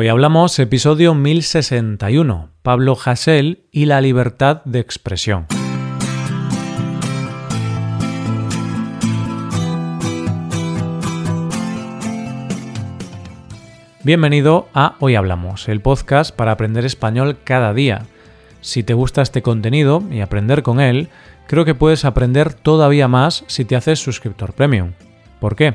[0.00, 5.48] Hoy hablamos episodio 1061, Pablo Hasél y la libertad de expresión.
[14.04, 18.06] Bienvenido a Hoy Hablamos, el podcast para aprender español cada día.
[18.60, 21.08] Si te gusta este contenido y aprender con él,
[21.48, 24.92] creo que puedes aprender todavía más si te haces suscriptor premium.
[25.40, 25.74] ¿Por qué?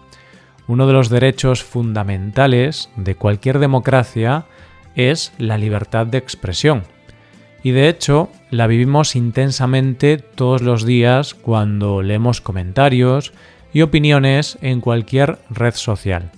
[0.71, 4.45] Uno de los derechos fundamentales de cualquier democracia
[4.95, 6.83] es la libertad de expresión.
[7.61, 13.33] Y de hecho, la vivimos intensamente todos los días cuando leemos comentarios
[13.73, 16.31] y opiniones en cualquier red social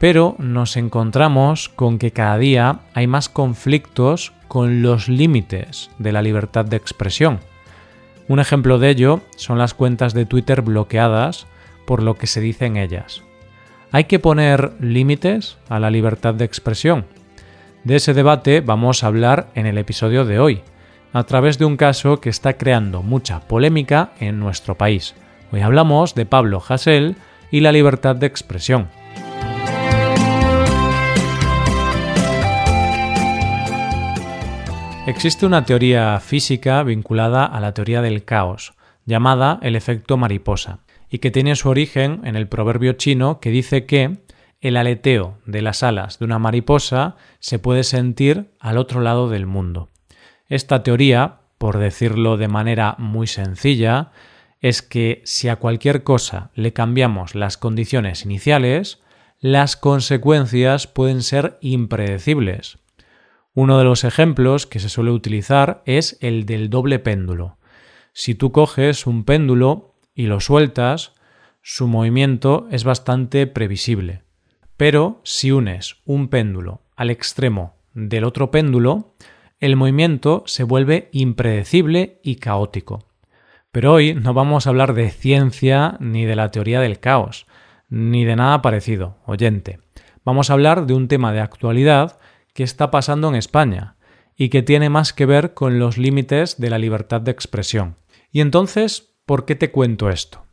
[0.00, 6.20] pero nos encontramos con que cada día hay más conflictos con los límites de la
[6.20, 7.38] libertad de expresión.
[8.26, 11.46] Un ejemplo de ello son las cuentas de Twitter bloqueadas
[11.86, 13.22] por lo que se dice en ellas.
[13.94, 17.06] ¿Hay que poner límites a la libertad de expresión?
[17.84, 20.62] De ese debate vamos a hablar en el episodio de hoy,
[21.12, 25.14] a través de un caso que está creando mucha polémica en nuestro país.
[25.52, 27.14] Hoy hablamos de Pablo Hasél
[27.52, 28.88] y la libertad de expresión.
[35.06, 38.74] Existe una teoría física vinculada a la teoría del caos,
[39.06, 40.80] llamada el efecto mariposa,
[41.14, 44.18] y que tiene su origen en el proverbio chino que dice que
[44.60, 49.46] el aleteo de las alas de una mariposa se puede sentir al otro lado del
[49.46, 49.90] mundo.
[50.48, 54.10] Esta teoría, por decirlo de manera muy sencilla,
[54.60, 59.00] es que si a cualquier cosa le cambiamos las condiciones iniciales,
[59.38, 62.78] las consecuencias pueden ser impredecibles.
[63.54, 67.56] Uno de los ejemplos que se suele utilizar es el del doble péndulo.
[68.12, 71.12] Si tú coges un péndulo y lo sueltas,
[71.62, 74.22] su movimiento es bastante previsible.
[74.76, 79.14] Pero si unes un péndulo al extremo del otro péndulo,
[79.60, 83.08] el movimiento se vuelve impredecible y caótico.
[83.72, 87.46] Pero hoy no vamos a hablar de ciencia ni de la teoría del caos,
[87.88, 89.80] ni de nada parecido, oyente.
[90.24, 92.18] Vamos a hablar de un tema de actualidad
[92.52, 93.96] que está pasando en España
[94.36, 97.96] y que tiene más que ver con los límites de la libertad de expresión.
[98.32, 100.44] Y entonces, ¿por qué te cuento esto?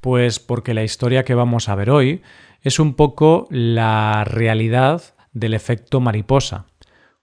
[0.00, 2.22] Pues porque la historia que vamos a ver hoy
[2.62, 6.66] es un poco la realidad del efecto mariposa.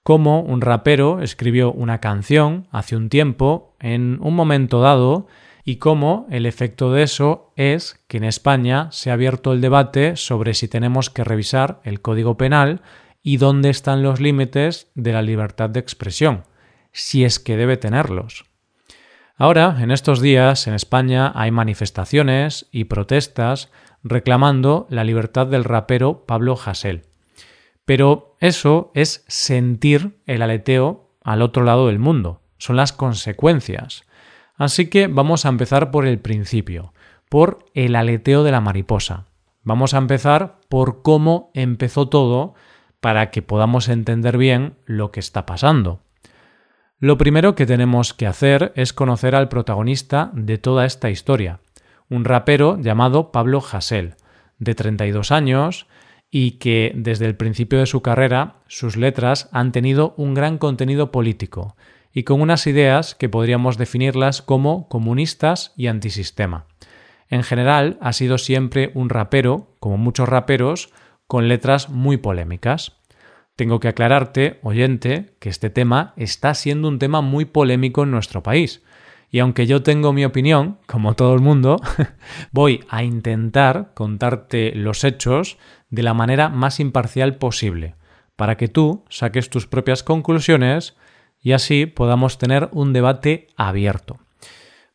[0.04, 5.28] Cómo un rapero escribió una canción hace un tiempo, en un momento dado,
[5.66, 10.16] y cómo el efecto de eso es que en España se ha abierto el debate
[10.16, 12.82] sobre si tenemos que revisar el Código Penal
[13.22, 16.46] y dónde están los límites de la libertad de expresión,
[16.94, 18.46] si es que debe tenerlos.
[19.40, 23.70] Ahora, en estos días, en España hay manifestaciones y protestas
[24.04, 27.04] reclamando la libertad del rapero Pablo Hasél.
[27.86, 34.06] Pero eso es sentir el aleteo al otro lado del mundo, son las consecuencias.
[34.56, 36.94] Así que vamos a empezar por el principio,
[37.30, 39.26] por el aleteo de la mariposa.
[39.62, 42.56] Vamos a empezar por cómo empezó todo
[43.00, 46.02] para que podamos entender bien lo que está pasando.
[47.00, 51.60] Lo primero que tenemos que hacer es conocer al protagonista de toda esta historia,
[52.10, 54.16] un rapero llamado Pablo Hasél,
[54.58, 55.86] de 32 años,
[56.32, 61.12] y que desde el principio de su carrera sus letras han tenido un gran contenido
[61.12, 61.76] político
[62.12, 66.66] y con unas ideas que podríamos definirlas como comunistas y antisistema.
[67.30, 70.90] En general ha sido siempre un rapero, como muchos raperos,
[71.28, 72.94] con letras muy polémicas.
[73.58, 78.44] Tengo que aclararte, oyente, que este tema está siendo un tema muy polémico en nuestro
[78.44, 78.84] país.
[79.32, 81.78] Y aunque yo tengo mi opinión, como todo el mundo,
[82.52, 85.58] voy a intentar contarte los hechos
[85.90, 87.96] de la manera más imparcial posible,
[88.36, 90.96] para que tú saques tus propias conclusiones
[91.42, 94.20] y así podamos tener un debate abierto.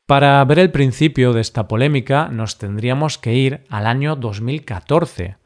[0.07, 5.37] Para ver el principio de esta polémica nos tendríamos que ir al año 2014,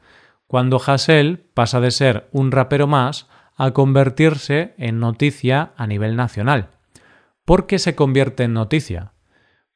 [0.47, 6.69] cuando Hassel pasa de ser un rapero más a convertirse en noticia a nivel nacional.
[7.45, 9.13] ¿Por qué se convierte en noticia?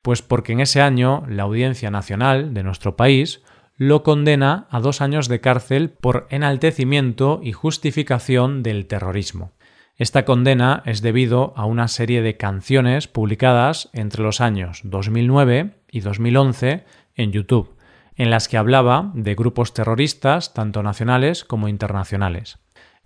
[0.01, 3.43] Pues porque en ese año la Audiencia Nacional de nuestro país
[3.75, 9.53] lo condena a dos años de cárcel por enaltecimiento y justificación del terrorismo.
[9.97, 15.99] Esta condena es debido a una serie de canciones publicadas entre los años 2009 y
[15.99, 16.85] 2011
[17.15, 17.75] en YouTube,
[18.21, 22.59] en las que hablaba de grupos terroristas tanto nacionales como internacionales.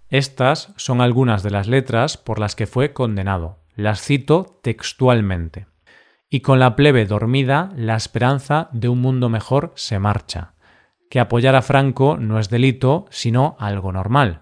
[0.09, 3.59] Estas son algunas de las letras por las que fue condenado.
[3.75, 5.67] Las cito textualmente.
[6.29, 10.53] Y con la plebe dormida, la esperanza de un mundo mejor se marcha.
[11.09, 14.41] Que apoyar a Franco no es delito, sino algo normal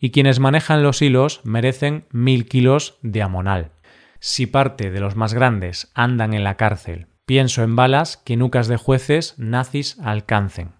[0.00, 3.72] y quienes manejan los hilos merecen mil kilos de amonal.
[4.20, 8.68] Si parte de los más grandes andan en la cárcel, pienso en balas que nucas
[8.68, 10.72] de jueces nazis alcancen.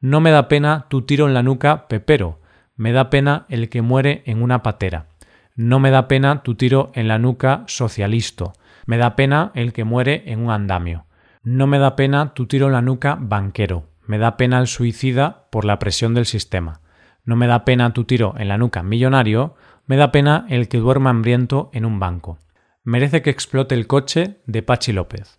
[0.00, 2.40] No me da pena tu tiro en la nuca, Pepero,
[2.76, 5.06] me da pena el que muere en una patera.
[5.54, 8.52] No me da pena tu tiro en la nuca, socialisto.
[8.84, 11.06] Me da pena el que muere en un andamio.
[11.42, 13.88] No me da pena tu tiro en la nuca, banquero.
[14.06, 16.80] Me da pena el suicida por la presión del sistema.
[17.24, 19.56] No me da pena tu tiro en la nuca millonario,
[19.86, 22.38] me da pena el que duerma hambriento en un banco.
[22.84, 25.38] Merece que explote el coche de Pachi López.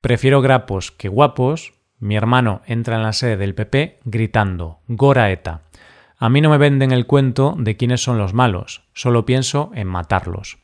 [0.00, 1.74] Prefiero grapos que guapos.
[1.98, 5.62] Mi hermano entra en la sede del PP gritando Gora ETA.
[6.18, 9.86] A mí no me venden el cuento de quiénes son los malos, solo pienso en
[9.86, 10.58] matarlos.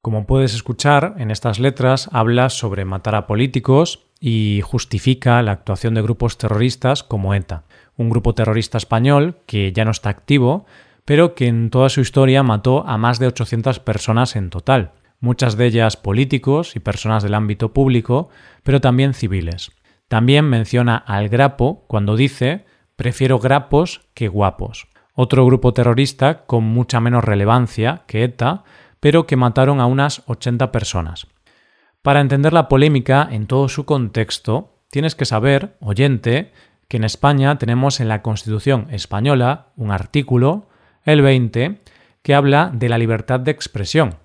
[0.00, 5.94] Como puedes escuchar, en estas letras habla sobre matar a políticos y justifica la actuación
[5.94, 7.64] de grupos terroristas como ETA
[8.00, 10.64] un grupo terrorista español que ya no está activo,
[11.04, 15.56] pero que en toda su historia mató a más de 800 personas en total, muchas
[15.56, 18.30] de ellas políticos y personas del ámbito público,
[18.62, 19.70] pero también civiles.
[20.08, 22.64] También menciona al grapo cuando dice
[22.96, 28.64] prefiero grapos que guapos, otro grupo terrorista con mucha menos relevancia que ETA,
[29.00, 31.26] pero que mataron a unas 80 personas.
[32.02, 36.52] Para entender la polémica en todo su contexto, tienes que saber, oyente,
[36.88, 40.68] que en España tenemos en la Constitución española un artículo,
[41.04, 41.80] el 20,
[42.22, 44.16] que habla de la libertad de expresión,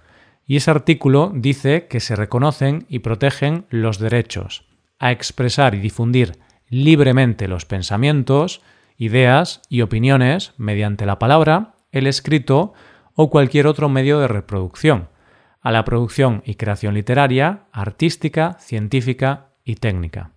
[0.45, 4.65] y ese artículo dice que se reconocen y protegen los derechos
[4.99, 6.39] a expresar y difundir
[6.69, 8.61] libremente los pensamientos,
[8.97, 12.73] ideas y opiniones mediante la palabra, el escrito
[13.13, 15.09] o cualquier otro medio de reproducción,
[15.61, 20.31] a la producción y creación literaria, artística, científica y técnica.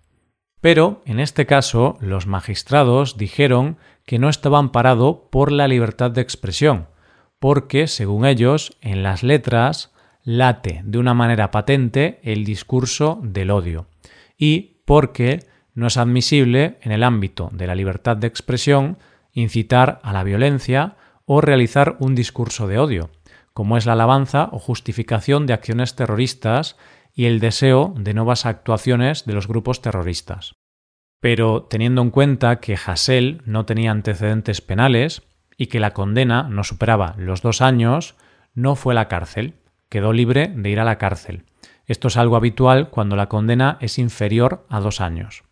[0.60, 6.20] Pero, en este caso, los magistrados dijeron que no estaba amparado por la libertad de
[6.20, 6.88] expresión,
[7.38, 9.92] porque, según ellos, en las letras
[10.28, 13.86] late de una manera patente el discurso del odio,
[14.36, 18.98] y porque no es admisible, en el ámbito de la libertad de expresión,
[19.32, 23.10] incitar a la violencia o realizar un discurso de odio,
[23.54, 26.76] como es la alabanza o justificación de acciones terroristas
[27.14, 30.56] y el deseo de nuevas actuaciones de los grupos terroristas.
[31.20, 35.22] Pero teniendo en cuenta que Hassel no tenía antecedentes penales
[35.56, 38.14] y que la condena no superaba los dos años,
[38.54, 39.54] no fue la cárcel,
[39.88, 41.44] quedó libre de ir a la cárcel.
[41.86, 45.44] Esto es algo habitual cuando la condena es inferior a dos años.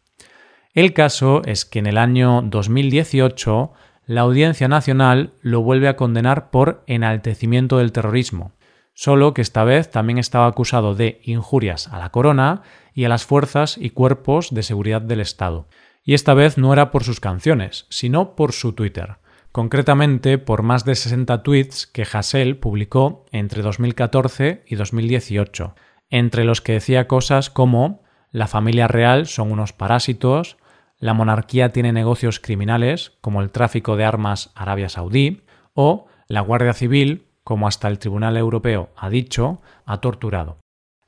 [0.75, 3.73] El caso es que en el año 2018
[4.05, 8.53] la Audiencia Nacional lo vuelve a condenar por enaltecimiento del terrorismo,
[8.93, 12.63] solo que esta vez también estaba acusado de injurias a la corona
[12.95, 15.67] y a las fuerzas y cuerpos de seguridad del Estado.
[16.05, 19.17] Y esta vez no era por sus canciones, sino por su Twitter,
[19.57, 25.75] concretamente por más de 60 tweets que Hassel publicó entre 2014 y 2018,
[26.11, 30.59] entre los que decía cosas como la familia real son unos parásitos,
[30.99, 35.41] la monarquía tiene negocios criminales como el tráfico de armas Arabia Saudí
[35.73, 40.59] o la Guardia Civil como hasta el Tribunal Europeo ha dicho, ha torturado.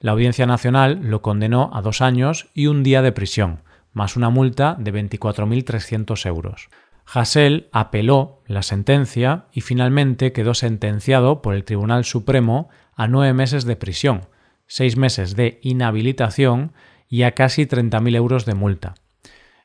[0.01, 4.31] La Audiencia Nacional lo condenó a dos años y un día de prisión, más una
[4.31, 6.71] multa de 24.300 euros.
[7.11, 13.65] Hassel apeló la sentencia y finalmente quedó sentenciado por el Tribunal Supremo a nueve meses
[13.65, 14.27] de prisión,
[14.67, 16.73] seis meses de inhabilitación
[17.09, 18.95] y a casi 30.000 euros de multa.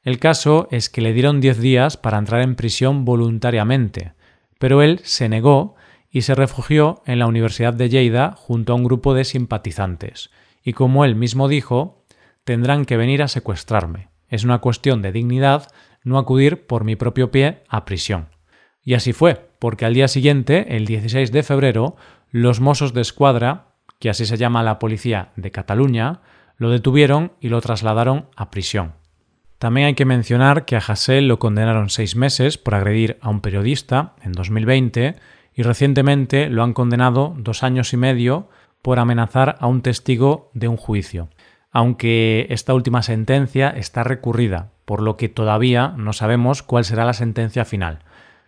[0.03, 4.13] El caso es que le dieron diez días para entrar en prisión voluntariamente,
[4.57, 5.75] pero él se negó
[6.09, 10.29] y se refugió en la Universidad de Lleida junto a un grupo de simpatizantes.
[10.63, 12.03] Y como él mismo dijo,
[12.45, 14.09] tendrán que venir a secuestrarme.
[14.29, 15.67] Es una cuestión de dignidad
[16.03, 18.29] no acudir por mi propio pie a prisión.
[18.83, 21.95] Y así fue, porque al día siguiente, el 16 de febrero,
[22.31, 23.67] los Mossos de Escuadra,
[23.99, 26.21] que así se llama la policía de Cataluña,
[26.57, 28.93] lo detuvieron y lo trasladaron a prisión.
[29.57, 33.39] También hay que mencionar que a Hassel lo condenaron seis meses por agredir a un
[33.39, 35.15] periodista en 2020
[35.55, 38.49] y recientemente lo han condenado dos años y medio
[38.81, 41.29] por amenazar a un testigo de un juicio,
[41.71, 47.13] aunque esta última sentencia está recurrida, por lo que todavía no sabemos cuál será la
[47.13, 47.99] sentencia final.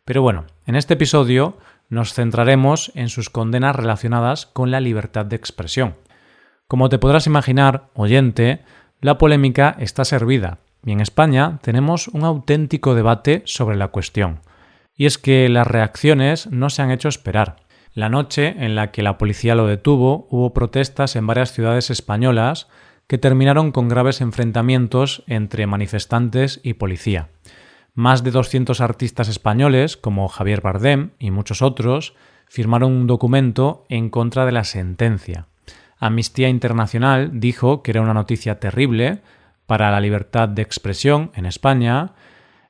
[0.03, 1.57] Pero bueno, en este episodio
[1.89, 5.95] nos centraremos en sus condenas relacionadas con la libertad de expresión.
[6.67, 8.63] Como te podrás imaginar, oyente,
[9.01, 14.41] la polémica está servida y en España tenemos un auténtico debate sobre la cuestión.
[14.95, 17.57] Y es que las reacciones no se han hecho esperar.
[17.93, 22.67] La noche en la que la policía lo detuvo hubo protestas en varias ciudades españolas
[23.07, 27.29] que terminaron con graves enfrentamientos entre manifestantes y policía.
[27.93, 32.15] Más de 200 artistas españoles, como Javier Bardem y muchos otros,
[32.47, 35.47] firmaron un documento en contra de la sentencia.
[35.97, 39.21] Amnistía Internacional dijo que era una noticia terrible
[39.65, 42.13] para la libertad de expresión en España.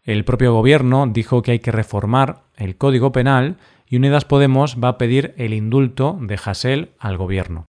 [0.04, 4.90] El propio gobierno dijo que hay que reformar el Código Penal y Unidas Podemos va
[4.90, 7.66] a pedir el indulto de Hasél al gobierno.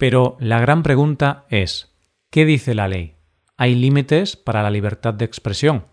[0.00, 1.94] Pero la gran pregunta es,
[2.30, 3.16] ¿qué dice la ley?
[3.58, 5.84] ¿Hay límites para la libertad de expresión?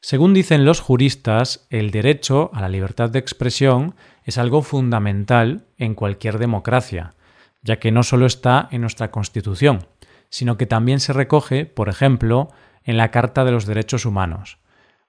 [0.00, 5.96] Según dicen los juristas, el derecho a la libertad de expresión es algo fundamental en
[5.96, 7.14] cualquier democracia,
[7.60, 9.88] ya que no solo está en nuestra Constitución,
[10.28, 12.52] sino que también se recoge, por ejemplo,
[12.84, 14.58] en la Carta de los Derechos Humanos.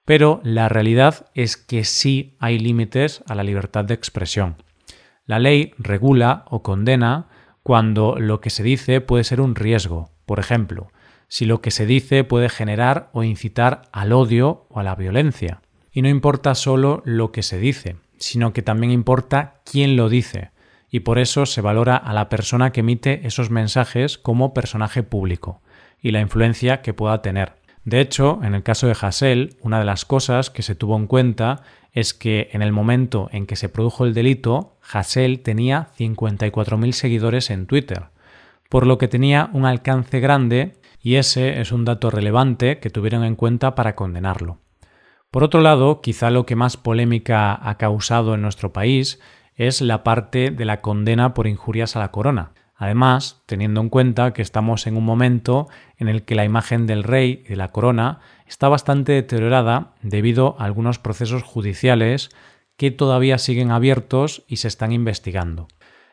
[0.04, 4.56] Pero la realidad es que sí hay límites a la libertad de expresión.
[5.26, 7.28] La ley regula o condena
[7.68, 10.90] cuando lo que se dice puede ser un riesgo, por ejemplo,
[11.28, 15.60] si lo que se dice puede generar o incitar al odio o a la violencia.
[15.92, 20.50] Y no importa solo lo que se dice, sino que también importa quién lo dice,
[20.90, 25.60] y por eso se valora a la persona que emite esos mensajes como personaje público
[26.00, 27.56] y la influencia que pueda tener.
[27.84, 31.06] De hecho, en el caso de Hassel, una de las cosas que se tuvo en
[31.06, 36.92] cuenta es que en el momento en que se produjo el delito, Hassel tenía 54.000
[36.92, 38.06] seguidores en Twitter,
[38.68, 43.24] por lo que tenía un alcance grande y ese es un dato relevante que tuvieron
[43.24, 44.58] en cuenta para condenarlo.
[45.30, 49.20] Por otro lado, quizá lo que más polémica ha causado en nuestro país
[49.54, 52.52] es la parte de la condena por injurias a la corona.
[52.76, 55.66] Además, teniendo en cuenta que estamos en un momento
[55.96, 60.54] en el que la imagen del rey y de la corona está bastante deteriorada debido
[60.58, 62.30] a algunos procesos judiciales
[62.78, 65.68] que todavía siguen abiertos y se están investigando.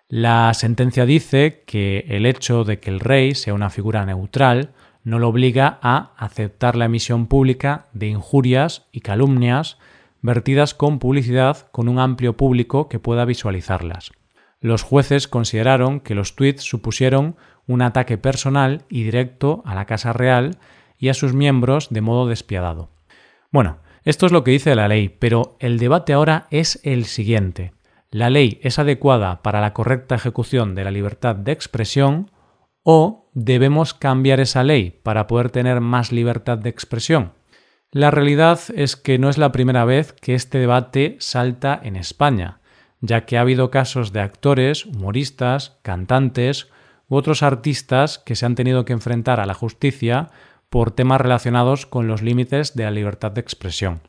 [0.10, 5.20] La sentencia dice que el hecho de que el rey sea una figura neutral no
[5.20, 9.78] lo obliga a aceptar la emisión pública de injurias y calumnias
[10.22, 14.12] vertidas con publicidad con un amplio público que pueda visualizarlas.
[14.60, 17.36] Los jueces consideraron que los tweets supusieron
[17.68, 20.58] un ataque personal y directo a la Casa Real
[20.98, 22.90] y a sus miembros de modo despiadado.
[23.52, 27.74] Bueno, esto es lo que dice la ley, pero el debate ahora es el siguiente
[28.16, 32.32] la ley es adecuada para la correcta ejecución de la libertad de expresión
[32.82, 37.34] o debemos cambiar esa ley para poder tener más libertad de expresión.
[37.92, 42.62] La realidad es que no es la primera vez que este debate salta en España,
[43.02, 46.70] ya que ha habido casos de actores, humoristas, cantantes
[47.10, 50.30] u otros artistas que se han tenido que enfrentar a la justicia
[50.76, 54.02] por temas relacionados con los límites de la libertad de expresión.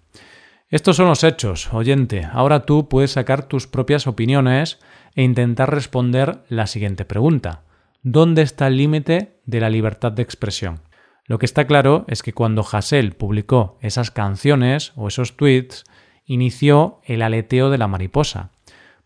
[0.69, 2.27] Estos son los hechos, oyente.
[2.33, 4.81] Ahora tú puedes sacar tus propias opiniones
[5.15, 7.63] e intentar responder la siguiente pregunta.
[8.03, 10.81] ¿Dónde está el límite de la libertad de expresión?
[11.27, 15.85] Lo que está claro es que cuando Hassel publicó esas canciones o esos tweets,
[16.25, 18.51] inició el aleteo de la mariposa,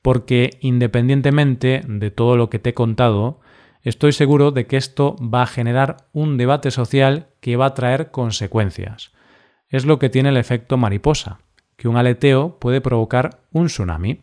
[0.01, 3.41] porque independientemente de todo lo que te he contado,
[3.83, 8.11] estoy seguro de que esto va a generar un debate social que va a traer
[8.11, 9.13] consecuencias.
[9.69, 11.39] Es lo que tiene el efecto mariposa
[11.81, 14.21] que un aleteo puede provocar un tsunami.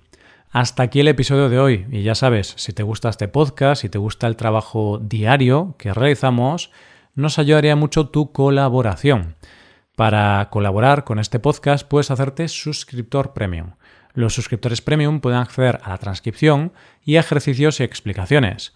[0.52, 3.90] Hasta aquí el episodio de hoy y ya sabes, si te gusta este podcast, si
[3.90, 6.72] te gusta el trabajo diario que realizamos,
[7.16, 9.38] nos ayudaría mucho tu colaboración.
[9.96, 13.72] Para colaborar con este podcast puedes hacerte suscriptor premium.
[14.14, 18.76] Los suscriptores premium pueden acceder a la transcripción y ejercicios y explicaciones.